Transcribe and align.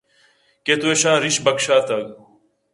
کہ 0.65 0.73
تو 0.81 0.85
ایشاں 0.93 1.15
رِیش 1.23 1.37
بخشاتگ 1.45 2.05